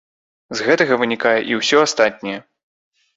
[0.61, 2.39] З гэтага вынікае і ўсё астатняе.